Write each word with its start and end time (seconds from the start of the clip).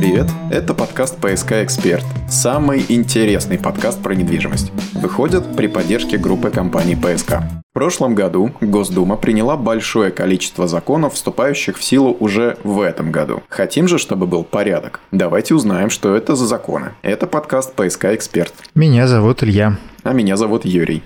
привет! 0.00 0.28
Это 0.50 0.72
подкаст 0.72 1.18
«ПСК 1.18 1.52
Эксперт». 1.62 2.02
Самый 2.26 2.82
интересный 2.88 3.58
подкаст 3.58 4.02
про 4.02 4.14
недвижимость. 4.14 4.72
Выходит 4.94 5.54
при 5.54 5.66
поддержке 5.66 6.16
группы 6.16 6.48
компаний 6.48 6.96
«ПСК». 6.96 7.32
В 7.70 7.74
прошлом 7.74 8.14
году 8.14 8.50
Госдума 8.62 9.18
приняла 9.18 9.58
большое 9.58 10.10
количество 10.10 10.66
законов, 10.66 11.12
вступающих 11.12 11.76
в 11.76 11.84
силу 11.84 12.16
уже 12.18 12.56
в 12.64 12.80
этом 12.80 13.12
году. 13.12 13.42
Хотим 13.50 13.88
же, 13.88 13.98
чтобы 13.98 14.26
был 14.26 14.42
порядок. 14.42 15.00
Давайте 15.12 15.54
узнаем, 15.54 15.90
что 15.90 16.16
это 16.16 16.34
за 16.34 16.46
законы. 16.46 16.92
Это 17.02 17.26
подкаст 17.26 17.74
«ПСК 17.74 18.06
Эксперт». 18.06 18.54
Меня 18.74 19.06
зовут 19.06 19.42
Илья. 19.42 19.76
А 20.02 20.14
меня 20.14 20.38
зовут 20.38 20.64
Юрий. 20.64 21.02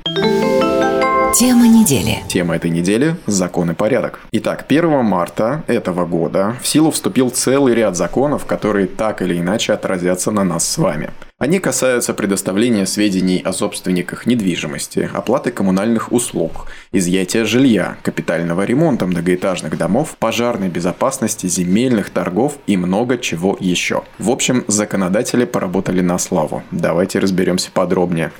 Тема 1.34 1.66
недели. 1.66 2.22
Тема 2.28 2.54
этой 2.54 2.70
недели– 2.70 3.16
закон 3.26 3.72
и 3.72 3.74
порядок. 3.74 4.20
Итак, 4.30 4.66
1 4.68 5.04
марта 5.04 5.64
этого 5.66 6.06
года 6.06 6.54
в 6.62 6.68
силу 6.68 6.92
вступил 6.92 7.30
целый 7.30 7.74
ряд 7.74 7.96
законов, 7.96 8.46
которые 8.46 8.86
так 8.86 9.20
или 9.20 9.40
иначе 9.40 9.72
отразятся 9.72 10.30
на 10.30 10.44
нас 10.44 10.64
с 10.64 10.78
вами. 10.78 11.10
Они 11.40 11.58
касаются 11.58 12.14
предоставления 12.14 12.86
сведений 12.86 13.42
о 13.44 13.52
собственниках 13.52 14.26
недвижимости, 14.26 15.10
оплаты 15.12 15.50
коммунальных 15.50 16.12
услуг, 16.12 16.68
изъятия 16.92 17.44
жилья, 17.44 17.96
капитального 18.02 18.62
ремонта 18.62 19.04
многоэтажных 19.04 19.76
домов, 19.76 20.14
пожарной 20.20 20.68
безопасности, 20.68 21.48
земельных 21.48 22.10
торгов 22.10 22.58
и 22.68 22.76
много 22.76 23.18
чего 23.18 23.56
еще. 23.58 24.04
В 24.20 24.30
общем, 24.30 24.64
законодатели 24.68 25.44
поработали 25.44 26.00
на 26.00 26.18
славу. 26.18 26.62
Давайте 26.70 27.18
разберемся 27.18 27.72
подробнее. 27.72 28.30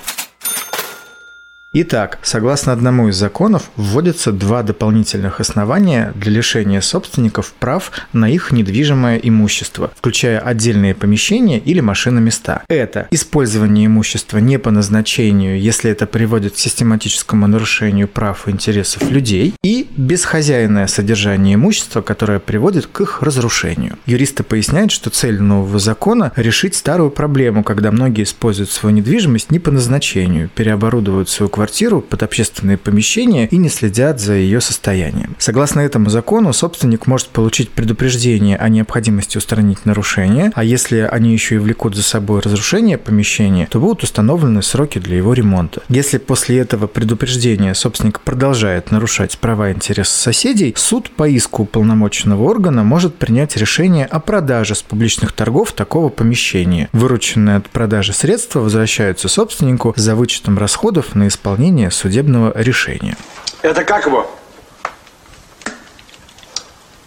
Итак, 1.77 2.21
согласно 2.23 2.73
одному 2.73 3.09
из 3.09 3.17
законов, 3.17 3.69
вводятся 3.75 4.31
два 4.31 4.63
дополнительных 4.63 5.41
основания 5.41 6.13
для 6.15 6.31
лишения 6.31 6.81
собственников 6.81 7.53
прав 7.59 7.91
на 8.13 8.31
их 8.31 8.53
недвижимое 8.53 9.17
имущество, 9.17 9.91
включая 9.97 10.39
отдельные 10.39 10.95
помещения 10.95 11.59
или 11.59 11.81
машиноместа. 11.81 12.63
Это 12.69 13.09
использование 13.11 13.87
имущества 13.87 14.39
не 14.39 14.57
по 14.61 14.71
назначению, 14.71 15.61
если 15.61 15.91
это 15.91 16.07
приводит 16.07 16.55
к 16.55 16.59
систематическому 16.59 17.49
нарушению 17.49 18.07
прав 18.07 18.47
и 18.47 18.53
интересов 18.53 19.11
людей, 19.11 19.57
и 19.65 19.89
бесхозяйное 19.97 20.87
содержание 20.87 21.57
имущества, 21.57 22.03
которое 22.03 22.39
приводит 22.39 22.87
к 22.87 23.01
их 23.01 23.21
разрушению. 23.21 23.99
Юристы 24.07 24.45
поясняют, 24.45 24.93
что 24.93 25.11
цель 25.11 25.43
нового 25.43 25.81
закона– 25.81 26.33
решить 26.37 26.77
старую 26.77 27.11
проблему, 27.11 27.65
когда 27.65 27.91
многие 27.91 28.23
используют 28.23 28.71
свою 28.71 28.95
недвижимость 28.95 29.51
не 29.51 29.59
по 29.59 29.73
назначению, 29.73 30.49
переоборудуют 30.55 31.29
свою 31.29 31.49
квартиру 31.49 31.64
квартиру 31.65 32.03
под 32.03 32.23
общественные 32.23 32.77
помещения 32.77 33.47
и 33.47 33.57
не 33.57 33.71
следят 33.71 34.21
за 34.21 34.35
ее 34.35 34.61
состоянием. 34.61 35.35
Согласно 35.39 35.81
этому 35.81 36.11
закону, 36.11 36.53
собственник 36.53 37.07
может 37.07 37.29
получить 37.29 37.71
предупреждение 37.71 38.59
о 38.59 38.69
необходимости 38.69 39.39
устранить 39.39 39.87
нарушения, 39.87 40.53
а 40.55 40.63
если 40.63 41.09
они 41.11 41.33
еще 41.33 41.55
и 41.55 41.59
влекут 41.59 41.97
за 41.97 42.03
собой 42.03 42.43
разрушение 42.43 42.99
помещения, 42.99 43.67
то 43.71 43.81
будут 43.81 44.03
установлены 44.03 44.63
сроки 44.63 44.99
для 44.99 45.17
его 45.17 45.33
ремонта. 45.33 45.81
Если 45.89 46.19
после 46.19 46.59
этого 46.59 46.87
предупреждения 46.87 47.75
собственник 47.75 48.21
продолжает 48.21 48.91
нарушать 48.91 49.39
права 49.39 49.71
и 49.71 49.73
интересы 49.73 50.21
соседей, 50.21 50.75
суд 50.77 51.11
по 51.13 51.27
иску 51.27 51.63
уполномоченного 51.63 52.43
органа 52.43 52.85
может 52.85 53.15
принять 53.15 53.57
решение 53.57 54.05
о 54.05 54.21
продаже 54.21 54.75
с 54.75 54.83
публичных 54.83 55.33
торгов 55.33 55.73
такого 55.73 56.11
помещения. 56.11 56.91
Вырученные 56.93 57.57
от 57.57 57.71
продажи 57.71 58.13
средства 58.13 58.61
возвращаются 58.61 59.29
собственнику 59.29 59.95
за 59.97 60.15
вычетом 60.15 60.59
расходов 60.59 61.15
на 61.15 61.27
исполнение 61.29 61.54
исполнения 61.55 61.91
судебного 61.93 62.53
решения. 62.57 63.17
Это 63.63 63.85
как 63.85 64.07
его? 64.07 64.29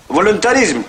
Волюнтаризм. 0.08 0.86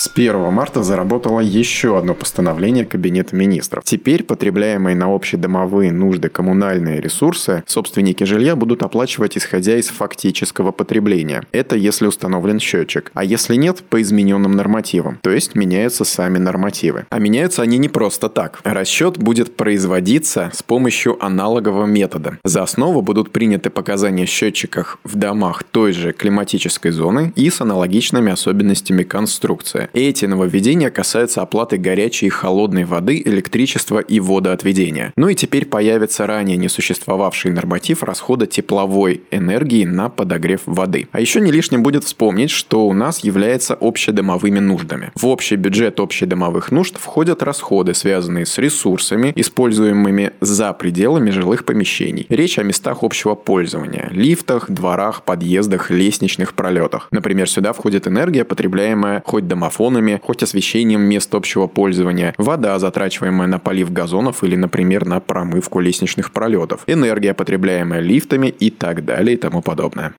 С 0.00 0.08
1 0.14 0.52
марта 0.52 0.84
заработало 0.84 1.40
еще 1.40 1.98
одно 1.98 2.14
постановление 2.14 2.84
Кабинета 2.84 3.34
министров. 3.34 3.82
Теперь 3.82 4.22
потребляемые 4.22 4.94
на 4.94 5.12
общедомовые 5.12 5.90
нужды 5.90 6.28
коммунальные 6.28 7.00
ресурсы 7.00 7.64
собственники 7.66 8.22
жилья 8.22 8.54
будут 8.54 8.84
оплачивать 8.84 9.36
исходя 9.36 9.76
из 9.76 9.88
фактического 9.88 10.70
потребления. 10.70 11.42
Это 11.50 11.74
если 11.74 12.06
установлен 12.06 12.60
счетчик. 12.60 13.10
А 13.14 13.24
если 13.24 13.56
нет, 13.56 13.82
по 13.90 14.00
измененным 14.00 14.52
нормативам. 14.52 15.18
То 15.20 15.30
есть 15.30 15.56
меняются 15.56 16.04
сами 16.04 16.38
нормативы. 16.38 17.06
А 17.10 17.18
меняются 17.18 17.62
они 17.62 17.76
не 17.76 17.88
просто 17.88 18.28
так. 18.28 18.60
Расчет 18.62 19.18
будет 19.18 19.56
производиться 19.56 20.52
с 20.54 20.62
помощью 20.62 21.16
аналогового 21.24 21.86
метода. 21.86 22.38
За 22.44 22.62
основу 22.62 23.02
будут 23.02 23.32
приняты 23.32 23.68
показания 23.68 24.26
в 24.26 24.30
счетчиках 24.30 25.00
в 25.02 25.16
домах 25.16 25.64
той 25.64 25.90
же 25.90 26.12
климатической 26.12 26.92
зоны 26.92 27.32
и 27.34 27.50
с 27.50 27.60
аналогичными 27.60 28.30
особенностями 28.30 29.02
конструкции. 29.02 29.87
Эти 29.92 30.26
нововведения 30.26 30.90
касаются 30.90 31.42
оплаты 31.42 31.76
горячей 31.78 32.26
и 32.26 32.30
холодной 32.30 32.84
воды, 32.84 33.22
электричества 33.24 33.98
и 33.98 34.20
водоотведения. 34.20 35.12
Ну 35.16 35.28
и 35.28 35.34
теперь 35.34 35.66
появится 35.66 36.26
ранее 36.26 36.56
не 36.56 36.68
существовавший 36.68 37.50
норматив 37.50 38.02
расхода 38.02 38.46
тепловой 38.46 39.22
энергии 39.30 39.84
на 39.84 40.08
подогрев 40.08 40.62
воды. 40.66 41.08
А 41.12 41.20
еще 41.20 41.40
не 41.40 41.50
лишним 41.50 41.82
будет 41.82 42.04
вспомнить, 42.04 42.50
что 42.50 42.86
у 42.86 42.92
нас 42.92 43.20
является 43.20 43.74
общедомовыми 43.74 44.58
нуждами. 44.58 45.12
В 45.14 45.26
общий 45.26 45.56
бюджет 45.56 46.00
общедомовых 46.00 46.70
нужд 46.70 46.96
входят 46.98 47.42
расходы, 47.42 47.94
связанные 47.94 48.46
с 48.46 48.58
ресурсами, 48.58 49.32
используемыми 49.34 50.32
за 50.40 50.72
пределами 50.72 51.30
жилых 51.30 51.64
помещений. 51.64 52.26
Речь 52.28 52.58
о 52.58 52.62
местах 52.62 53.02
общего 53.02 53.34
пользования– 53.34 54.08
лифтах, 54.12 54.70
дворах, 54.70 55.22
подъездах, 55.22 55.90
лестничных 55.90 56.54
пролетах. 56.54 57.08
Например, 57.10 57.48
сюда 57.48 57.72
входит 57.72 58.06
энергия, 58.06 58.44
потребляемая 58.44 59.22
хоть 59.24 59.46
домофоном, 59.46 59.77
домофонами, 59.78 60.20
хоть 60.22 60.42
освещением 60.42 61.02
мест 61.02 61.34
общего 61.34 61.66
пользования, 61.66 62.34
вода, 62.38 62.78
затрачиваемая 62.78 63.48
на 63.48 63.58
полив 63.58 63.92
газонов 63.92 64.44
или, 64.44 64.56
например, 64.56 65.06
на 65.06 65.20
промывку 65.20 65.80
лестничных 65.80 66.32
пролетов, 66.32 66.82
энергия, 66.86 67.34
потребляемая 67.34 68.00
лифтами 68.00 68.48
и 68.48 68.70
так 68.70 69.04
далее 69.04 69.34
и 69.34 69.38
тому 69.38 69.62
подобное. 69.62 70.14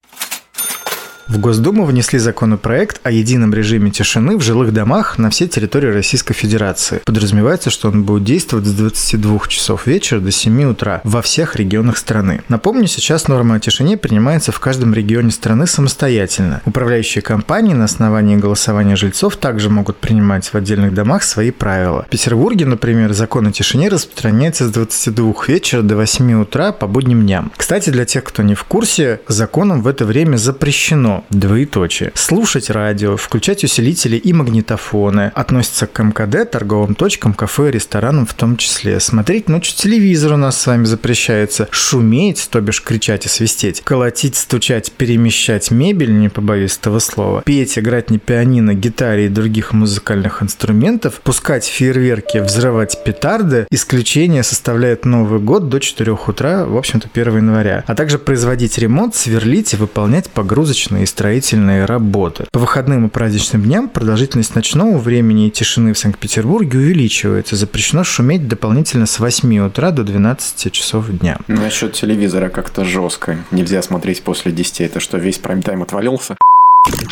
В 1.29 1.37
Госдуму 1.37 1.85
внесли 1.85 2.17
законопроект 2.17 2.99
о 3.03 3.11
едином 3.11 3.53
режиме 3.53 3.91
тишины 3.91 4.35
в 4.35 4.41
жилых 4.41 4.73
домах 4.73 5.19
на 5.19 5.29
всей 5.29 5.47
территории 5.47 5.91
Российской 5.91 6.33
Федерации. 6.33 7.01
Подразумевается, 7.05 7.69
что 7.69 7.89
он 7.89 8.01
будет 8.01 8.23
действовать 8.23 8.65
с 8.65 8.73
22 8.73 9.39
часов 9.47 9.85
вечера 9.85 10.19
до 10.21 10.31
7 10.31 10.63
утра 10.63 11.01
во 11.03 11.21
всех 11.21 11.55
регионах 11.55 11.97
страны. 11.97 12.41
Напомню, 12.47 12.87
сейчас 12.87 13.27
норма 13.27 13.55
о 13.57 13.59
тишине 13.59 13.95
принимается 13.95 14.51
в 14.51 14.59
каждом 14.59 14.95
регионе 14.95 15.29
страны 15.29 15.67
самостоятельно. 15.67 16.63
Управляющие 16.65 17.21
компании 17.21 17.75
на 17.75 17.85
основании 17.85 18.35
голосования 18.35 18.95
жильцов 18.95 19.35
также 19.35 19.69
могут 19.69 19.97
принимать 19.97 20.47
в 20.47 20.55
отдельных 20.55 20.95
домах 20.95 21.21
свои 21.21 21.51
правила. 21.51 22.07
В 22.07 22.09
Петербурге, 22.09 22.65
например, 22.65 23.13
закон 23.13 23.45
о 23.45 23.51
тишине 23.51 23.89
распространяется 23.89 24.65
с 24.65 24.71
22 24.71 25.33
вечера 25.47 25.83
до 25.83 25.95
8 25.95 26.41
утра 26.41 26.71
по 26.71 26.87
будним 26.87 27.21
дням. 27.21 27.51
Кстати, 27.55 27.91
для 27.91 28.05
тех, 28.05 28.23
кто 28.23 28.41
не 28.41 28.55
в 28.55 28.63
курсе, 28.63 29.21
законом 29.27 29.83
в 29.83 29.87
это 29.87 30.05
время 30.05 30.37
запрещено 30.37 31.18
двоеточие. 31.29 32.11
Слушать 32.15 32.69
радио, 32.69 33.17
включать 33.17 33.63
усилители 33.63 34.17
и 34.17 34.33
магнитофоны. 34.33 35.31
Относится 35.35 35.87
к 35.87 36.03
МКД, 36.03 36.49
торговым 36.49 36.95
точкам, 36.95 37.33
кафе, 37.33 37.71
ресторанам 37.71 38.25
в 38.25 38.33
том 38.33 38.57
числе. 38.57 38.99
Смотреть 38.99 39.49
ночью 39.49 39.75
телевизор 39.75 40.33
у 40.33 40.37
нас 40.37 40.59
с 40.59 40.67
вами 40.67 40.85
запрещается. 40.85 41.67
Шуметь, 41.71 42.49
то 42.51 42.61
бишь 42.61 42.83
кричать 42.83 43.25
и 43.25 43.29
свистеть. 43.29 43.81
Колотить, 43.81 44.35
стучать, 44.35 44.91
перемещать 44.91 45.71
мебель, 45.71 46.17
не 46.17 46.29
побоюсь 46.29 46.77
этого 46.77 46.99
слова. 46.99 47.41
Петь, 47.43 47.77
играть 47.77 48.09
на 48.09 48.19
пианино, 48.19 48.73
гитаре 48.73 49.25
и 49.25 49.29
других 49.29 49.73
музыкальных 49.73 50.43
инструментов. 50.43 51.21
Пускать 51.23 51.65
фейерверки, 51.65 52.37
взрывать 52.37 53.03
петарды. 53.03 53.67
Исключение 53.71 54.43
составляет 54.43 55.05
Новый 55.05 55.39
год 55.39 55.69
до 55.69 55.79
4 55.79 56.11
утра, 56.11 56.65
в 56.65 56.77
общем-то 56.77 57.09
1 57.13 57.37
января. 57.37 57.83
А 57.87 57.95
также 57.95 58.19
производить 58.19 58.77
ремонт, 58.77 59.15
сверлить 59.15 59.73
и 59.73 59.75
выполнять 59.77 60.29
погрузочные 60.29 61.03
строительные 61.09 61.85
работы. 61.85 62.45
По 62.51 62.59
выходным 62.59 63.07
и 63.07 63.09
праздничным 63.09 63.63
дням 63.63 63.89
продолжительность 63.89 64.55
ночного 64.55 64.97
времени 64.97 65.47
и 65.47 65.51
тишины 65.51 65.93
в 65.93 65.97
Санкт-Петербурге 65.97 66.77
увеличивается. 66.77 67.55
Запрещено 67.55 68.03
шуметь 68.03 68.47
дополнительно 68.47 69.05
с 69.05 69.19
8 69.19 69.59
утра 69.59 69.91
до 69.91 70.03
12 70.03 70.71
часов 70.71 71.09
дня. 71.09 71.37
Насчет 71.47 71.93
телевизора 71.93 72.49
как-то 72.49 72.85
жестко. 72.85 73.37
Нельзя 73.51 73.81
смотреть 73.81 74.23
после 74.23 74.51
10. 74.51 74.81
Это 74.81 74.99
что, 74.99 75.17
весь 75.17 75.39
прайм-тайм 75.39 75.83
отвалился? 75.83 76.37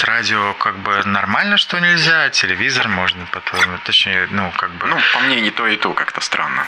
Радио 0.03 0.53
как 0.59 0.77
бы 0.83 1.03
нормально, 1.05 1.57
что 1.57 1.79
нельзя, 1.79 2.23
а 2.23 2.29
телевизор 2.29 2.87
можно, 2.87 3.19
по-твоему, 3.31 3.77
точнее, 3.85 4.27
ну, 4.31 4.51
как 4.57 4.71
бы... 4.77 4.87
Ну, 4.87 4.95
по 5.13 5.19
мне, 5.25 5.41
не 5.41 5.51
то 5.51 5.67
и 5.67 5.75
то 5.75 5.93
как-то 5.93 6.21
странно. 6.21 6.65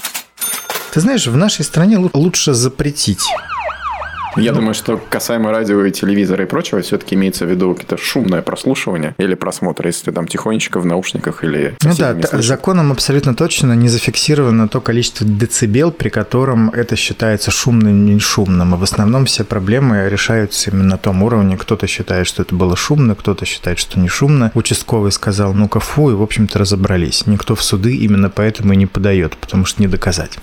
Ты 0.92 1.00
знаешь, 1.00 1.28
в 1.28 1.38
нашей 1.38 1.64
стране 1.64 1.98
лучше 2.14 2.54
запретить 2.54 3.24
Я 4.38 4.54
думаю, 4.54 4.74
что 4.74 4.98
касаемо 4.98 5.52
радио 5.52 5.84
и 5.86 5.92
телевизора 5.92 6.44
и 6.44 6.48
прочего, 6.48 6.82
все-таки 6.82 7.16
имеется 7.16 7.46
в 7.46 7.50
виду 7.50 7.74
какое-то 7.74 7.98
шумное 7.98 8.42
прослушивание 8.42 9.16
или 9.18 9.34
просмотр, 9.36 9.88
если 9.88 10.06
ты 10.06 10.12
там 10.12 10.28
тихонечко 10.28 10.80
в 10.80 10.86
наушниках 10.86 11.44
или... 11.44 11.76
Ну 11.84 11.92
да, 11.98 12.16
законом 12.42 12.92
абсолютно 12.92 13.36
точно 13.36 13.74
не 13.74 13.90
зафиксировано 13.90 14.68
то 14.68 14.82
количество 14.82 15.26
децибел, 15.26 15.92
при 15.92 16.10
котором 16.10 16.70
это 16.70 16.96
считается 16.96 17.52
шумным 17.52 18.06
или 18.06 18.14
не 18.14 18.20
шумным. 18.20 18.76
И 18.76 18.78
в 18.78 18.84
основном 18.84 19.26
все 19.26 19.44
проблемы 19.44 20.08
решаются 20.10 20.70
именно 20.70 20.84
на 20.84 20.98
том 20.98 21.24
уровне. 21.24 21.58
Кто-то 21.58 21.88
считает, 21.88 22.28
что 22.28 22.42
это 22.44 22.56
было 22.56 22.76
шумно, 22.76 23.16
кто-то 23.16 23.46
считает, 23.46 23.80
что 23.80 24.00
не 24.00 24.08
шумно. 24.08 24.52
Участковый 24.54 25.12
сказал, 25.12 25.54
ну-ка 25.54 25.80
фу, 25.80 26.12
и, 26.12 26.14
в 26.14 26.22
общем-то, 26.22 26.60
разобрались. 26.60 27.26
Никто 27.26 27.56
в 27.56 27.64
суды 27.64 27.96
именно 27.96 28.30
поэтому 28.30 28.74
и 28.74 28.76
не 28.76 28.86
подает, 28.86 29.38
потому 29.38 29.66
что 29.66 29.82
не 29.82 29.88
доказать. 29.88 30.40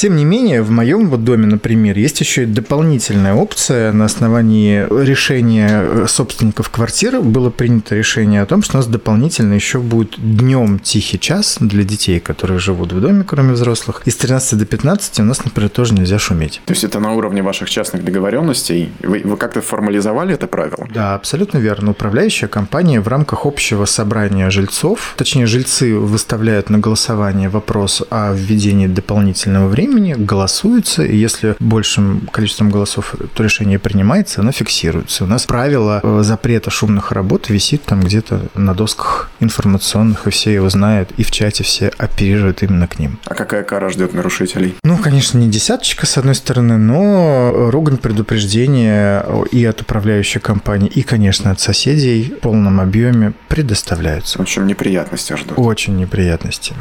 Тем 0.00 0.16
не 0.16 0.24
менее, 0.24 0.62
в 0.62 0.70
моем 0.70 1.10
вот 1.10 1.24
доме, 1.24 1.44
например, 1.44 1.98
есть 1.98 2.20
еще 2.20 2.44
и 2.44 2.46
дополнительная 2.46 3.34
опция. 3.34 3.92
На 3.92 4.06
основании 4.06 4.86
решения 5.04 5.68
э, 5.68 6.06
собственников 6.08 6.70
квартиры 6.70 7.20
было 7.20 7.50
принято 7.50 7.94
решение 7.94 8.40
о 8.40 8.46
том, 8.46 8.62
что 8.62 8.78
у 8.78 8.80
нас 8.80 8.86
дополнительно 8.86 9.52
еще 9.52 9.78
будет 9.78 10.14
днем 10.16 10.78
тихий 10.78 11.20
час 11.20 11.58
для 11.60 11.84
детей, 11.84 12.18
которые 12.18 12.58
живут 12.58 12.94
в 12.94 13.00
доме, 13.02 13.24
кроме 13.24 13.52
взрослых. 13.52 14.00
И 14.06 14.10
с 14.10 14.16
13 14.16 14.58
до 14.58 14.64
15 14.64 15.20
у 15.20 15.24
нас, 15.24 15.44
например, 15.44 15.68
тоже 15.68 15.92
нельзя 15.92 16.18
шуметь. 16.18 16.62
То 16.64 16.72
есть 16.72 16.82
это 16.82 16.98
на 16.98 17.12
уровне 17.12 17.42
ваших 17.42 17.68
частных 17.68 18.02
договоренностей? 18.02 18.88
Вы, 19.02 19.20
вы 19.22 19.36
как-то 19.36 19.60
формализовали 19.60 20.32
это 20.32 20.46
правило? 20.46 20.88
Да, 20.94 21.14
абсолютно 21.14 21.58
верно. 21.58 21.90
Управляющая 21.90 22.48
компания 22.48 23.02
в 23.02 23.08
рамках 23.08 23.44
общего 23.44 23.84
собрания 23.84 24.48
жильцов, 24.48 25.12
точнее, 25.18 25.44
жильцы 25.44 25.94
выставляют 25.94 26.70
на 26.70 26.78
голосование 26.78 27.50
вопрос 27.50 28.02
о 28.08 28.32
введении 28.32 28.86
дополнительного 28.86 29.68
времени, 29.68 29.89
времени 29.90 30.14
голосуется, 30.14 31.02
и 31.02 31.16
если 31.16 31.56
большим 31.58 32.28
количеством 32.32 32.70
голосов 32.70 33.14
то 33.34 33.42
решение 33.42 33.78
принимается, 33.78 34.40
оно 34.40 34.52
фиксируется. 34.52 35.24
У 35.24 35.26
нас 35.26 35.46
правило 35.46 36.00
э, 36.02 36.20
запрета 36.22 36.70
шумных 36.70 37.12
работ 37.12 37.48
висит 37.48 37.82
там 37.82 38.00
где-то 38.00 38.48
на 38.54 38.74
досках 38.74 39.30
информационных, 39.40 40.26
и 40.26 40.30
все 40.30 40.54
его 40.54 40.68
знают, 40.68 41.10
и 41.16 41.22
в 41.22 41.30
чате 41.30 41.64
все 41.64 41.88
оперируют 41.98 42.62
именно 42.62 42.86
к 42.86 42.98
ним. 42.98 43.18
А 43.26 43.34
какая 43.34 43.62
кара 43.62 43.88
ждет 43.90 44.14
нарушителей? 44.14 44.76
Ну, 44.84 44.96
конечно, 44.96 45.38
не 45.38 45.48
десяточка, 45.48 46.06
с 46.06 46.16
одной 46.18 46.34
стороны, 46.34 46.76
но 46.76 47.70
ругань 47.70 47.98
предупреждения 47.98 49.24
и 49.50 49.64
от 49.64 49.80
управляющей 49.82 50.40
компании, 50.40 50.88
и, 50.88 51.02
конечно, 51.02 51.50
от 51.50 51.60
соседей 51.60 52.34
в 52.36 52.40
полном 52.40 52.80
объеме 52.80 53.32
предоставляются. 53.48 54.38
В 54.38 54.42
общем, 54.42 54.66
неприятности 54.66 55.34
ждут. 55.36 55.58
Очень 55.58 55.96
неприятности. 55.96 56.74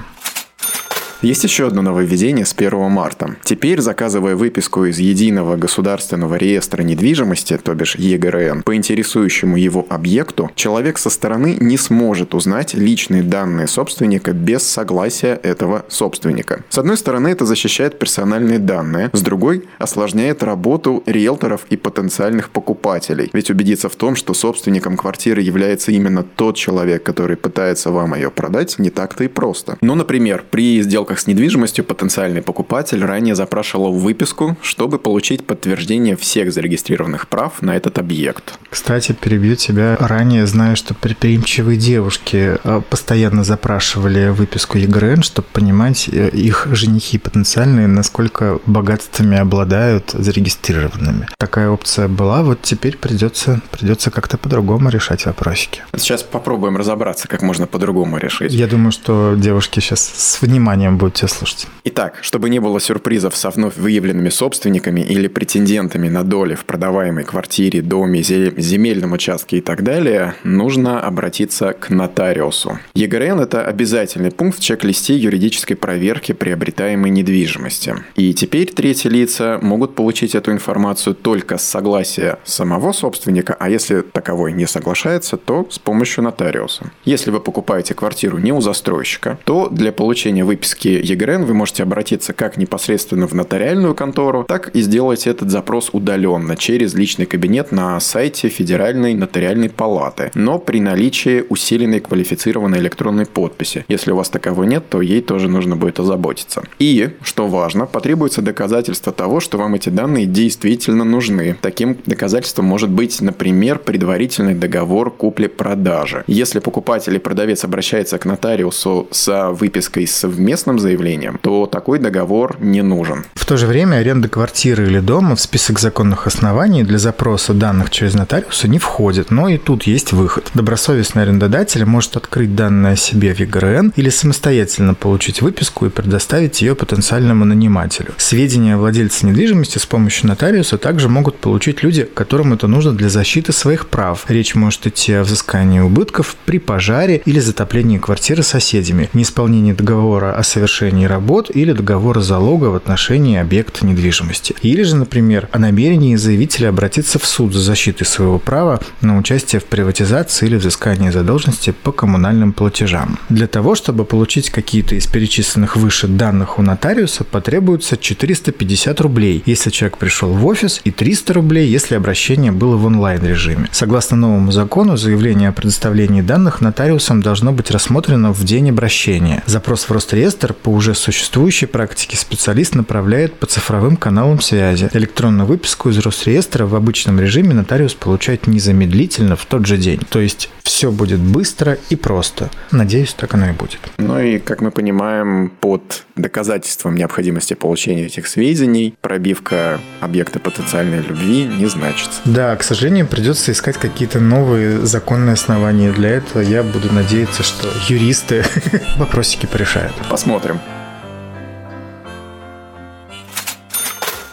Есть 1.22 1.44
еще 1.44 1.68
одно 1.68 1.82
нововведение 1.82 2.46
с 2.46 2.56
1 2.56 2.90
марта. 2.90 3.36
Теперь, 3.44 3.82
заказывая 3.82 4.38
выписку 4.38 4.86
из 4.86 5.00
Единого 5.00 5.58
государственного 5.58 6.36
реестра 6.36 6.82
недвижимости, 6.82 7.58
то 7.58 7.74
бишь 7.74 7.96
ЕГРН, 7.96 8.64
по 8.64 8.74
интересующему 8.74 9.58
его 9.58 9.86
объекту, 9.90 10.50
человек 10.56 10.98
со 10.98 11.10
стороны 11.10 11.58
не 11.60 11.78
сможет 11.78 12.34
узнать 12.34 12.74
личные 12.74 13.22
данные 13.22 13.68
собственника 13.68 14.32
без 14.32 14.64
согласия 14.64 15.38
этого 15.44 15.84
собственника. 15.90 16.64
С 16.70 16.78
одной 16.78 16.96
стороны, 16.96 17.28
это 17.28 17.46
защищает 17.46 18.00
персональные 18.00 18.60
данные, 18.60 19.10
с 19.12 19.22
другой– 19.22 19.66
осложняет 19.78 20.42
работу 20.42 21.04
риэлторов 21.06 21.66
и 21.70 21.76
потенциальных 21.76 22.50
покупателей. 22.50 23.30
Ведь 23.34 23.50
убедиться 23.50 23.90
в 23.90 23.96
том, 23.98 24.16
что 24.16 24.34
собственником 24.34 24.96
квартиры 24.96 25.42
является 25.42 25.92
именно 25.92 26.24
тот 26.24 26.56
человек, 26.56 27.04
который 27.04 27.36
пытается 27.36 27.92
вам 27.92 28.16
ее 28.16 28.32
продать, 28.32 28.80
не 28.80 28.90
так-то 28.90 29.26
и 29.26 29.28
просто. 29.28 29.78
Ну, 29.82 29.96
например, 29.96 30.46
при 30.50 30.82
сделке 30.82 31.09
сделках 31.10 31.20
с 31.20 31.28
недвижимостью 31.28 31.84
потенциальный 31.84 32.42
покупатель 32.42 33.04
ранее 33.04 33.36
запрашивал 33.36 33.94
выписку, 33.94 34.58
чтобы 34.62 35.00
получить 35.00 35.46
подтверждение 35.46 36.16
всех 36.16 36.54
зарегистрированных 36.54 37.28
прав 37.28 37.62
на 37.62 37.76
этот 37.76 37.98
объект. 37.98 38.60
Кстати, 38.70 39.14
перебью 39.14 39.56
тебя. 39.56 39.98
Ранее 40.00 40.46
знаю, 40.46 40.76
что 40.76 40.94
предприимчивые 40.94 41.78
девушки 41.78 42.58
э, 42.64 42.82
постоянно 42.90 43.44
запрашивали 43.44 44.30
выписку 44.30 44.78
ЕГРН, 44.78 45.24
чтобы 45.24 45.48
понимать 45.52 46.10
э, 46.12 46.30
их 46.30 46.68
женихи 46.72 47.18
потенциальные, 47.18 47.88
насколько 47.88 48.60
богатствами 48.66 49.38
обладают 49.38 50.12
зарегистрированными. 50.12 51.28
Такая 51.40 51.70
опция 51.70 52.08
была, 52.08 52.44
вот 52.44 52.62
теперь 52.62 52.98
придется, 52.98 53.62
придется 53.72 54.12
как-то 54.12 54.38
по-другому 54.38 54.90
решать 54.90 55.26
вопросики. 55.26 55.82
Сейчас 55.98 56.22
попробуем 56.24 56.78
разобраться, 56.78 57.28
как 57.28 57.42
можно 57.42 57.66
по-другому 57.66 58.18
решить. 58.18 58.54
Я 58.54 58.68
думаю, 58.68 58.92
что 58.92 59.36
девушки 59.36 59.80
сейчас 59.80 60.02
с 60.02 60.42
вниманием 60.42 60.99
будете 61.00 61.28
слушать. 61.28 61.68
Итак, 61.86 62.20
чтобы 62.22 62.50
не 62.50 62.60
было 62.60 62.80
сюрпризов 62.80 63.36
со 63.36 63.50
вновь 63.50 63.78
выявленными 63.78 64.30
собственниками 64.30 65.02
или 65.02 65.28
претендентами 65.28 66.10
на 66.10 66.24
доли 66.24 66.56
в 66.56 66.66
продаваемой 66.66 67.24
квартире, 67.24 67.82
доме, 67.82 68.22
земельном 68.22 69.14
участке 69.14 69.58
и 69.58 69.62
так 69.62 69.84
далее, 69.84 70.36
нужно 70.44 71.00
обратиться 71.00 71.74
к 71.74 71.90
нотариусу. 71.90 72.80
ЕГРН– 72.94 73.40
это 73.42 73.66
обязательный 73.66 74.32
пункт 74.32 74.60
в 74.60 74.62
чек-листе 74.62 75.16
юридической 75.16 75.76
проверки 75.76 76.34
приобретаемой 76.34 77.10
недвижимости. 77.10 77.96
И 78.16 78.34
теперь 78.34 78.72
третьи 78.72 79.08
лица 79.10 79.58
могут 79.62 79.96
получить 79.96 80.36
эту 80.36 80.52
информацию 80.52 81.16
только 81.16 81.58
с 81.58 81.64
согласия 81.64 82.40
самого 82.44 82.92
собственника, 82.92 83.56
а 83.58 83.70
если 83.70 84.02
таковой 84.02 84.52
не 84.52 84.68
соглашается, 84.68 85.38
то 85.38 85.66
с 85.70 85.80
помощью 85.80 86.24
нотариуса. 86.26 86.92
Если 87.06 87.32
вы 87.32 87.40
покупаете 87.40 87.94
квартиру 87.94 88.38
не 88.38 88.52
у 88.52 88.60
застройщика, 88.60 89.40
то 89.46 89.70
для 89.70 89.94
получения 89.94 90.44
выписки 90.44 90.89
ЕГРН 90.90 91.46
вы 91.46 91.54
можете 91.54 91.84
обратиться 91.84 92.34
как 92.34 92.58
непосредственно 92.58 93.28
в 93.28 93.34
нотариальную 93.34 93.96
контору, 93.96 94.46
так 94.48 94.70
и 94.70 94.82
сделать 94.82 95.28
этот 95.28 95.52
запрос 95.52 95.90
удаленно 95.94 96.56
через 96.56 96.94
личный 96.94 97.26
кабинет 97.26 97.72
на 97.72 98.00
сайте 98.00 98.50
Федеральной 98.50 99.14
нотариальной 99.14 99.70
палаты, 99.70 100.32
но 100.36 100.60
при 100.60 100.80
наличии 100.80 101.44
усиленной 101.50 102.00
квалифицированной 102.00 102.80
электронной 102.80 103.26
подписи. 103.26 103.86
Если 103.88 104.12
у 104.12 104.16
вас 104.16 104.30
таковой 104.30 104.68
нет, 104.68 104.84
то 104.90 105.02
ей 105.02 105.22
тоже 105.22 105.48
нужно 105.48 105.76
будет 105.76 106.00
озаботиться. 106.00 106.64
И, 106.80 107.10
что 107.22 107.48
важно, 107.48 107.86
потребуется 107.86 108.42
доказательство 108.42 109.12
того, 109.12 109.40
что 109.40 109.58
вам 109.58 109.76
эти 109.76 109.90
данные 109.90 110.26
действительно 110.26 111.04
нужны. 111.04 111.58
Таким 111.62 111.98
доказательством 112.06 112.66
может 112.66 112.90
быть, 112.90 113.22
например, 113.22 113.80
предварительный 113.80 114.56
договор 114.56 115.12
купли-продажи. 115.12 116.24
Если 116.28 116.60
покупатель 116.60 117.16
и 117.16 117.20
продавец 117.20 117.64
обращается 117.64 118.18
к 118.18 118.26
нотариусу 118.26 119.08
с 119.12 119.52
выпиской 119.52 120.08
с 120.08 120.16
совместным 120.30 120.79
заявлением, 120.80 121.40
то 121.42 121.66
такой 121.66 122.00
договор 122.00 122.56
не 122.60 122.82
нужен. 122.82 123.26
В 123.36 123.46
то 123.46 123.58
же 123.58 123.68
время 123.68 123.98
аренда 123.98 124.28
квартиры 124.30 124.86
или 124.88 125.00
дома 125.00 125.36
в 125.36 125.42
список 125.42 125.80
законных 125.80 126.28
оснований 126.28 126.84
для 126.84 126.98
запроса 126.98 127.54
данных 127.54 127.90
через 127.90 128.14
нотариуса 128.14 128.68
не 128.68 128.80
входит, 128.80 129.32
но 129.32 129.50
и 129.50 129.58
тут 129.58 129.84
есть 129.84 130.14
выход. 130.14 130.50
Добросовестный 130.54 131.24
арендодатель 131.24 131.86
может 131.86 132.16
открыть 132.16 132.56
данные 132.56 132.94
о 132.94 132.96
себе 132.96 133.34
в 133.34 133.40
ЕГРН 133.40 133.94
или 133.96 134.10
самостоятельно 134.10 134.94
получить 134.94 135.42
выписку 135.42 135.86
и 135.86 135.90
предоставить 135.90 136.62
ее 136.62 136.76
потенциальному 136.76 137.46
нанимателю. 137.46 138.14
Сведения 138.18 138.76
о 138.76 138.78
владельце 138.78 139.26
недвижимости 139.26 139.78
с 139.78 139.86
помощью 139.86 140.28
нотариуса 140.28 140.78
также 140.78 141.10
могут 141.10 141.38
получить 141.38 141.84
люди, 141.84 142.04
которым 142.04 142.54
это 142.54 142.68
нужно 142.68 142.94
для 142.94 143.10
защиты 143.10 143.52
своих 143.52 143.88
прав. 143.90 144.26
Речь 144.28 144.56
может 144.56 144.88
идти 144.88 145.14
о 145.14 145.24
взыскании 145.24 145.80
убытков 145.80 146.36
при 146.46 146.60
пожаре 146.60 147.22
или 147.26 147.40
затоплении 147.40 147.98
квартиры 147.98 148.44
соседями, 148.44 149.10
неисполнении 149.14 149.74
договора 149.74 150.36
о 150.36 150.44
совершении 150.44 150.69
совершении 150.70 151.06
работ 151.06 151.50
или 151.54 151.74
договора 151.74 152.22
залога 152.22 152.66
в 152.66 152.76
отношении 152.76 153.38
объекта 153.38 153.86
недвижимости. 153.86 154.56
Или 154.62 154.84
же, 154.84 154.96
например, 154.96 155.50
о 155.52 155.60
намерении 155.60 156.16
заявителя 156.16 156.70
обратиться 156.70 157.18
в 157.18 157.26
суд 157.26 157.54
за 157.54 157.60
защитой 157.60 158.06
своего 158.06 158.38
права 158.38 158.80
на 159.02 159.18
участие 159.18 159.60
в 159.60 159.66
приватизации 159.66 160.46
или 160.46 160.58
взыскании 160.58 161.10
задолженности 161.10 161.72
по 161.72 161.92
коммунальным 161.92 162.54
платежам. 162.54 163.20
Для 163.30 163.48
того, 163.48 163.76
чтобы 163.76 164.06
получить 164.06 164.52
какие-то 164.52 164.96
из 164.96 165.08
перечисленных 165.08 165.76
выше 165.76 166.08
данных 166.08 166.60
у 166.60 166.62
нотариуса, 166.62 167.24
потребуется 167.24 167.98
450 167.98 169.02
рублей, 169.02 169.42
если 169.46 169.72
человек 169.72 169.98
пришел 169.98 170.32
в 170.32 170.46
офис, 170.46 170.82
и 170.84 170.92
300 170.92 171.34
рублей, 171.34 171.68
если 171.68 171.96
обращение 171.96 172.52
было 172.52 172.78
в 172.78 172.86
онлайн-режиме. 172.86 173.70
Согласно 173.72 174.18
новому 174.18 174.52
закону, 174.52 174.98
заявление 174.98 175.50
о 175.50 175.54
предоставлении 175.54 176.22
данных 176.22 176.62
нотариусом 176.62 177.22
должно 177.22 177.52
быть 177.52 177.72
рассмотрено 177.72 178.32
в 178.32 178.44
день 178.44 178.70
обращения. 178.70 179.44
Запрос 179.48 179.86
в 179.86 179.92
Росреестр 179.92 180.54
по 180.62 180.70
уже 180.70 180.94
существующей 180.96 181.66
практике 181.66 182.18
специалист 182.18 182.76
направляет 182.76 183.34
по 183.34 183.46
цифровым 183.46 183.98
каналам 183.98 184.42
связи. 184.42 184.90
Электронную 184.94 185.48
выписку 185.48 185.90
из 185.90 185.98
Росреестра 186.00 186.66
в 186.66 186.76
обычном 186.76 187.20
режиме 187.20 187.54
нотариус 187.54 187.94
получает 187.94 188.48
незамедлительно 188.48 189.36
в 189.36 189.46
тот 189.46 189.66
же 189.66 189.78
день. 189.78 190.02
То 190.10 190.20
есть 190.20 190.50
все 190.64 190.92
будет 190.92 191.20
быстро 191.20 191.78
и 191.90 191.96
просто. 191.96 192.50
Надеюсь, 192.72 193.14
так 193.14 193.34
оно 193.34 193.50
и 193.50 193.52
будет. 193.52 193.80
Ну 193.98 194.20
и, 194.20 194.40
как 194.40 194.62
мы 194.62 194.72
понимаем, 194.72 195.52
под 195.60 196.06
доказательством 196.16 196.96
необходимости 196.96 197.54
получения 197.54 198.06
этих 198.06 198.28
сведений 198.28 198.94
пробивка 199.02 199.80
объекта 200.00 200.40
потенциальной 200.40 201.02
любви 201.02 201.46
не 201.46 201.66
значится. 201.66 202.22
Да, 202.26 202.56
к 202.56 202.64
сожалению, 202.64 203.08
придется 203.08 203.52
искать 203.52 203.78
какие-то 203.78 204.20
новые 204.20 204.86
законные 204.86 205.34
основания 205.34 205.92
для 205.92 206.10
этого. 206.10 206.42
Я 206.42 206.64
буду 206.64 206.94
надеяться, 206.94 207.44
что 207.44 207.68
юристы 207.88 208.44
вопросики 208.98 209.46
порешают. 209.46 209.94
Посмотрим 210.10 210.39
посмотрим. 210.40 210.79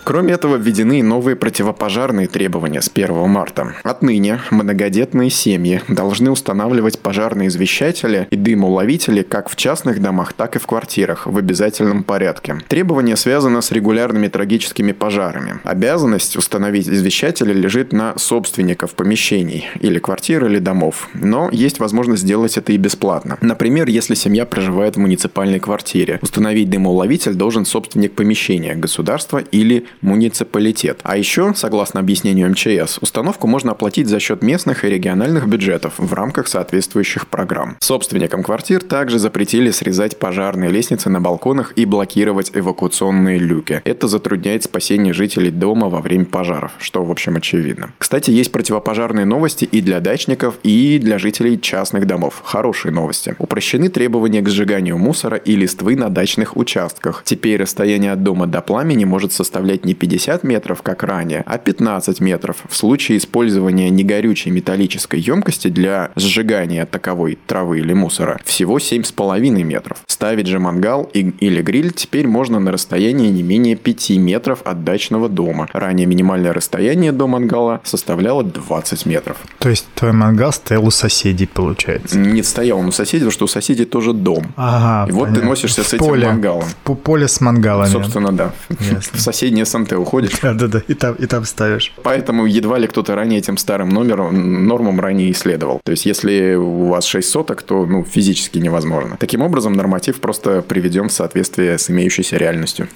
Кроме 0.07 0.35
этого, 0.35 0.55
введены 0.55 1.03
новые 1.03 1.35
противопожарные 1.35 2.29
требования 2.29 2.81
с 2.81 2.89
1 2.95 3.29
марта. 3.29 3.75
Отныне 3.83 4.39
многодетные 4.53 5.31
семьи 5.31 5.83
должны 5.89 6.31
устанавливать 6.31 7.01
пожарные 7.01 7.49
извещатели 7.49 8.29
и 8.31 8.37
дымоуловители 8.37 9.23
как 9.23 9.51
в 9.51 9.57
частных 9.57 10.01
домах, 10.01 10.33
так 10.33 10.55
и 10.55 10.61
в 10.61 10.67
квартирах 10.69 11.27
в 11.27 11.37
обязательном 11.37 12.05
порядке. 12.05 12.57
Требование 12.69 13.17
связано 13.17 13.61
с 13.61 13.73
регулярными 13.73 14.29
трагическими 14.29 14.93
пожарами. 14.93 15.59
Обязанность 15.65 16.37
установить 16.37 16.89
извещатели 16.89 17.53
лежит 17.53 17.93
на 17.93 18.17
собственников 18.17 18.95
помещений 18.95 19.67
или 19.81 19.99
квартир 19.99 20.47
или 20.47 20.61
домов. 20.61 21.09
Но 21.15 21.49
есть 21.51 21.81
возможность 21.81 22.23
сделать 22.23 22.57
это 22.57 22.73
и 22.73 22.77
бесплатно. 22.77 23.39
Например, 23.41 23.89
если 23.89 24.15
семья 24.15 24.47
проживает 24.47 24.95
в 24.95 25.01
муниципальной 25.01 25.59
квартире, 25.59 26.21
установить 26.23 26.71
дымоуловитель 26.71 27.35
должен 27.35 27.65
собственник 27.65 28.13
помещения, 28.13 28.77
государство 28.77 29.39
или 29.39 29.89
муниципалитет. 30.07 31.01
А 31.03 31.17
еще, 31.19 31.53
согласно 31.55 32.01
объяснению 32.01 32.51
МЧС, 32.51 32.99
установку 33.03 33.47
можно 33.47 33.73
оплатить 33.73 34.07
за 34.07 34.21
счет 34.21 34.43
местных 34.43 34.85
и 34.85 34.89
региональных 34.89 35.47
бюджетов 35.47 35.95
в 35.99 36.13
рамках 36.15 36.49
соответствующих 36.49 37.27
программ. 37.27 37.77
Собственникам 37.81 38.43
квартир 38.43 38.83
также 38.83 39.19
запретили 39.19 39.71
срезать 39.71 40.19
пожарные 40.19 40.71
лестницы 40.71 41.11
на 41.11 41.21
балконах 41.21 41.73
и 41.77 41.85
блокировать 41.85 42.53
эвакуационные 42.55 43.39
люки. 43.39 43.83
Это 43.85 44.07
затрудняет 44.09 44.63
спасение 44.63 45.13
жителей 45.13 45.51
дома 45.51 45.89
во 45.89 46.01
время 46.01 46.25
пожаров, 46.25 46.73
что, 46.79 47.05
в 47.05 47.11
общем, 47.11 47.37
очевидно. 47.37 47.91
Кстати, 47.99 48.31
есть 48.31 48.53
противопожарные 48.53 49.27
новости 49.27 49.65
и 49.65 49.81
для 49.81 50.01
дачников, 50.01 50.55
и 50.63 50.99
для 50.99 51.19
жителей 51.19 51.61
частных 51.61 52.07
домов. 52.07 52.43
Хорошие 52.45 52.93
новости. 52.93 53.35
Упрощены 53.39 53.89
требования 53.89 54.41
к 54.41 54.49
сжиганию 54.49 54.99
мусора 54.99 55.37
и 55.37 55.57
листвы 55.57 55.97
на 55.97 56.09
дачных 56.11 56.57
участках. 56.57 57.23
Теперь 57.25 57.61
расстояние 57.61 58.13
от 58.13 58.23
дома 58.23 58.47
до 58.47 58.61
пламени 58.61 59.05
может 59.05 59.33
составлять 59.33 59.85
не 59.85 59.96
50 59.97 60.45
метров, 60.45 60.83
как 60.83 61.03
ранее, 61.03 61.43
а 61.47 61.59
15 61.59 62.21
метров 62.21 62.59
в 62.69 62.77
случае 62.77 63.19
использования 63.19 63.91
негорючей 63.91 64.51
металлической 64.53 65.19
емкости 65.21 65.69
для 65.69 66.11
сжигания 66.17 66.87
таковой 66.87 67.39
травы 67.47 67.81
или 67.81 67.93
мусора. 67.93 68.39
Всего 68.45 68.79
7,5 68.79 69.63
метров. 69.65 69.99
Ставить 70.07 70.47
же 70.47 70.59
мангал 70.59 71.09
и, 71.13 71.21
или 71.41 71.63
гриль 71.63 71.93
теперь 71.93 72.27
можно 72.27 72.61
на 72.61 72.73
расстоянии 72.73 73.29
не 73.31 73.43
менее 73.43 73.77
5 73.77 74.11
метров 74.19 74.61
от 74.65 74.85
дачного 74.85 75.29
дома. 75.29 75.69
Ранее 75.73 76.07
минимальное 76.07 76.53
расстояние 76.53 77.13
до 77.13 77.27
мангала 77.27 77.81
составляло 77.85 78.45
20 78.45 79.07
метров. 79.07 79.37
То 79.59 79.69
есть 79.69 79.87
твой 79.95 80.13
мангал 80.13 80.53
стоял 80.53 80.87
у 80.87 80.91
соседей, 80.91 81.47
получается? 81.47 82.19
Не 82.19 82.43
стоял 82.43 82.79
он 82.79 82.87
у 82.89 82.93
соседей, 82.93 83.21
потому 83.25 83.33
что 83.33 83.45
у 83.45 83.49
соседей 83.49 83.85
тоже 83.85 84.13
дом. 84.13 84.53
Ага, 84.57 85.09
И 85.09 85.13
вот 85.13 85.25
понятно. 85.25 85.41
ты 85.43 85.47
носишься 85.49 85.83
с 85.83 85.87
В 85.87 85.95
этим 85.95 86.05
поле. 86.07 86.27
мангалом. 86.29 86.65
По 86.85 86.95
поле 86.95 87.29
с 87.29 87.41
мангалами. 87.41 87.91
Собственно, 87.91 88.33
да. 88.33 88.53
Ясно. 88.81 89.19
В 89.19 89.21
соседнее 89.21 89.65
СМТ 89.77 89.93
уходишь. 89.93 90.39
Да-да-да, 90.43 90.83
и 90.87 90.95
там, 90.95 91.15
и 91.15 91.27
там 91.27 91.45
ставишь. 91.45 91.93
Поэтому 92.03 92.47
едва 92.47 92.79
ли 92.79 92.87
кто-то 92.87 93.15
ранее 93.15 93.39
этим 93.39 93.57
старым 93.57 93.89
номером, 93.91 94.67
нормам 94.67 95.01
ранее 95.01 95.31
исследовал. 95.31 95.81
То 95.85 95.93
есть, 95.93 96.07
если 96.07 96.55
у 96.55 96.89
вас 96.89 97.05
6 97.07 97.29
соток, 97.29 97.63
то 97.63 97.87
ну, 97.87 98.05
физически 98.05 98.59
невозможно. 98.59 99.17
Таким 99.19 99.43
образом, 99.43 99.73
норматив 99.73 100.21
просто 100.21 100.63
приведем 100.63 101.09
в 101.09 101.13
соответствие 101.13 101.79
с 101.79 101.91
имеющейся 101.91 102.37
реальностью. 102.37 102.89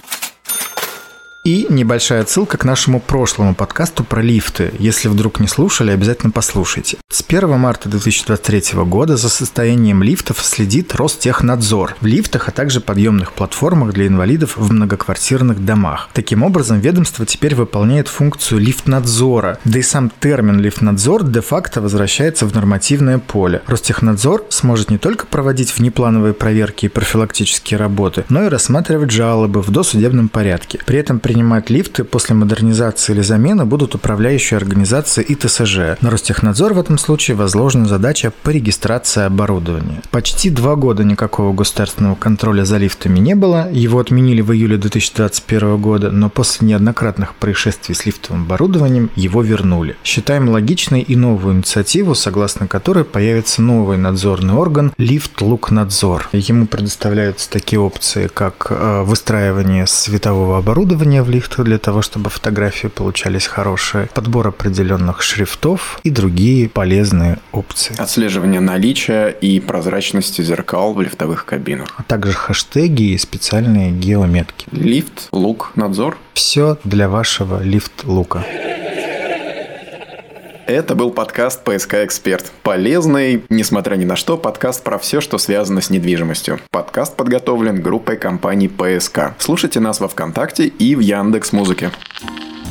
И 1.43 1.65
небольшая 1.69 2.21
отсылка 2.21 2.57
к 2.57 2.65
нашему 2.65 2.99
прошлому 2.99 3.55
подкасту 3.55 4.03
про 4.03 4.21
лифты. 4.21 4.71
Если 4.77 5.07
вдруг 5.07 5.39
не 5.39 5.47
слушали, 5.47 5.89
обязательно 5.89 6.31
послушайте. 6.31 6.97
С 7.11 7.25
1 7.27 7.59
марта 7.59 7.89
2023 7.89 8.83
года 8.85 9.17
за 9.17 9.27
состоянием 9.27 10.01
лифтов 10.01 10.39
следит 10.39 10.95
Ростехнадзор 10.95 11.97
в 11.99 12.05
лифтах, 12.05 12.47
а 12.47 12.51
также 12.51 12.79
подъемных 12.79 13.33
платформах 13.33 13.91
для 13.91 14.07
инвалидов 14.07 14.55
в 14.55 14.71
многоквартирных 14.71 15.65
домах. 15.65 16.07
Таким 16.13 16.41
образом, 16.41 16.79
ведомство 16.79 17.25
теперь 17.25 17.53
выполняет 17.53 18.07
функцию 18.07 18.61
лифтнадзора. 18.61 19.59
Да 19.65 19.79
и 19.79 19.81
сам 19.81 20.09
термин 20.21 20.61
лифтнадзор 20.61 21.25
де-факто 21.25 21.81
возвращается 21.81 22.45
в 22.45 22.55
нормативное 22.55 23.19
поле. 23.19 23.61
Ростехнадзор 23.67 24.45
сможет 24.47 24.89
не 24.89 24.97
только 24.97 25.25
проводить 25.25 25.77
внеплановые 25.77 26.33
проверки 26.33 26.85
и 26.85 26.89
профилактические 26.89 27.77
работы, 27.77 28.23
но 28.29 28.45
и 28.45 28.47
рассматривать 28.47 29.11
жалобы 29.11 29.61
в 29.61 29.69
досудебном 29.69 30.29
порядке. 30.29 30.79
При 30.85 30.99
этом 30.99 31.19
принимать 31.19 31.69
лифты 31.69 32.05
после 32.05 32.35
модернизации 32.35 33.11
или 33.11 33.21
замены 33.21 33.65
будут 33.65 33.95
управляющие 33.95 34.55
организации 34.55 35.23
и 35.23 35.35
ТСЖ. 35.35 35.99
На 35.99 36.09
Ростехнадзор 36.09 36.73
в 36.73 36.79
этом 36.79 37.00
случае 37.01 37.35
возложена 37.35 37.85
задача 37.85 38.31
по 38.43 38.51
регистрации 38.51 39.23
оборудования. 39.23 40.01
Почти 40.11 40.49
два 40.49 40.75
года 40.75 41.03
никакого 41.03 41.51
государственного 41.53 42.15
контроля 42.15 42.63
за 42.63 42.77
лифтами 42.77 43.19
не 43.19 43.35
было. 43.35 43.69
Его 43.71 43.99
отменили 43.99 44.41
в 44.41 44.53
июле 44.53 44.77
2021 44.77 45.77
года, 45.77 46.11
но 46.11 46.29
после 46.29 46.67
неоднократных 46.67 47.35
происшествий 47.35 47.95
с 47.95 48.05
лифтовым 48.05 48.43
оборудованием 48.43 49.09
его 49.15 49.41
вернули. 49.41 49.97
Считаем 50.03 50.49
логичной 50.49 51.01
и 51.01 51.15
новую 51.15 51.55
инициативу, 51.55 52.15
согласно 52.15 52.67
которой 52.67 53.03
появится 53.03 53.61
новый 53.61 53.97
надзорный 53.97 54.53
орган 54.53 54.93
Лифт-Лук-Надзор. 54.97 56.29
Ему 56.31 56.67
предоставляются 56.67 57.49
такие 57.49 57.79
опции, 57.79 58.29
как 58.31 58.67
э, 58.69 59.03
выстраивание 59.03 59.87
светового 59.87 60.59
оборудования 60.59 61.23
в 61.23 61.29
лифтах 61.29 61.65
для 61.65 61.79
того, 61.79 62.01
чтобы 62.01 62.29
фотографии 62.29 62.87
получались 62.87 63.47
хорошие, 63.47 64.07
подбор 64.13 64.49
определенных 64.49 65.21
шрифтов 65.21 65.99
и 66.03 66.09
другие 66.09 66.69
полезные 66.69 66.90
опции. 67.51 67.95
Отслеживание 67.97 68.59
наличия 68.59 69.29
и 69.29 69.59
прозрачности 69.59 70.41
зеркал 70.41 70.93
в 70.93 71.01
лифтовых 71.01 71.45
кабинах. 71.45 71.93
А 71.97 72.03
также 72.03 72.33
хэштеги 72.33 73.13
и 73.13 73.17
специальные 73.17 73.91
геометки. 73.91 74.67
Лифт, 74.71 75.29
лук, 75.31 75.71
надзор. 75.75 76.17
Все 76.33 76.77
для 76.83 77.07
вашего 77.07 77.63
лифт-лука. 77.63 78.43
Это 80.67 80.95
был 80.95 81.11
подкаст 81.11 81.63
«ПСК 81.63 81.95
Эксперт». 81.95 82.51
Полезный, 82.63 83.43
несмотря 83.49 83.95
ни 83.95 84.05
на 84.05 84.15
что, 84.15 84.37
подкаст 84.37 84.83
про 84.83 84.97
все, 84.97 85.19
что 85.19 85.37
связано 85.37 85.81
с 85.81 85.89
недвижимостью. 85.89 86.59
Подкаст 86.69 87.15
подготовлен 87.17 87.81
группой 87.81 88.15
компаний 88.17 88.69
«ПСК». 88.69 89.33
Слушайте 89.39 89.79
нас 89.79 89.99
во 89.99 90.07
Вконтакте 90.07 90.67
и 90.67 90.95
в 90.95 90.99
Яндекс 90.99 91.51
Музыке. 91.51 91.91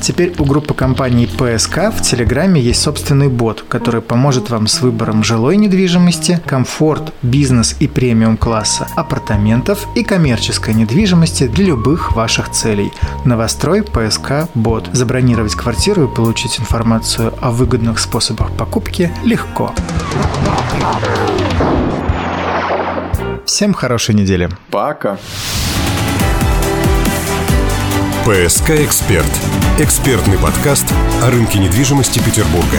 Теперь 0.01 0.35
у 0.39 0.45
группы 0.45 0.73
компаний 0.73 1.27
ПСК 1.27 1.93
в 1.95 2.01
Телеграме 2.01 2.61
есть 2.61 2.81
собственный 2.81 3.29
бот, 3.29 3.65
который 3.69 4.01
поможет 4.01 4.49
вам 4.49 4.67
с 4.67 4.81
выбором 4.81 5.23
жилой 5.23 5.57
недвижимости, 5.57 6.41
комфорт, 6.47 7.13
бизнес 7.23 7.77
и 7.81 7.87
премиум 7.87 8.37
класса, 8.39 8.89
апартаментов 8.97 9.87
и 9.95 10.03
коммерческой 10.03 10.75
недвижимости 10.75 11.47
для 11.49 11.67
любых 11.67 12.17
ваших 12.17 12.51
целей. 12.51 12.93
Новострой 13.27 13.83
ПСК 13.83 14.49
Бот. 14.55 14.89
Забронировать 14.93 15.55
квартиру 15.55 16.05
и 16.05 16.15
получить 16.15 16.59
информацию 16.59 17.35
о 17.43 17.51
выгодных 17.51 17.99
способах 17.99 18.51
покупки 18.53 19.13
легко. 19.23 19.75
Всем 23.45 23.75
хорошей 23.75 24.15
недели. 24.15 24.49
Пока. 24.71 25.19
ПСК 28.25 28.73
«Эксперт»– 28.73 29.31
экспертный 29.79 30.39
подкаст 30.39 30.87
о 31.23 31.31
рынке 31.31 31.59
недвижимости 31.59 32.19
Петербурга. 32.19 32.79